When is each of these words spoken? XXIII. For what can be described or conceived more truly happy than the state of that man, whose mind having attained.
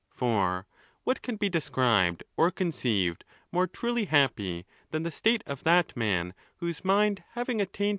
XXIII. 0.13 0.17
For 0.17 0.67
what 1.03 1.21
can 1.21 1.35
be 1.35 1.47
described 1.47 2.23
or 2.35 2.49
conceived 2.49 3.23
more 3.51 3.67
truly 3.67 4.05
happy 4.05 4.65
than 4.89 5.03
the 5.03 5.11
state 5.11 5.43
of 5.45 5.63
that 5.63 5.95
man, 5.95 6.33
whose 6.57 6.83
mind 6.83 7.23
having 7.33 7.61
attained. 7.61 7.89